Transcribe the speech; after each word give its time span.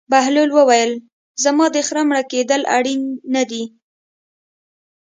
بهلول 0.11 0.49
وویل: 0.53 0.91
زما 1.43 1.65
د 1.75 1.77
خر 1.87 1.97
مړه 2.09 2.21
کېدل 2.31 2.61
اړین 2.77 3.01
نه 3.33 3.43
دي. 3.49 3.63